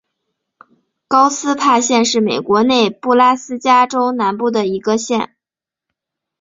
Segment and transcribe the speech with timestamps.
[1.07, 5.35] 高斯帕县是美国内布拉斯加州南部的一个县。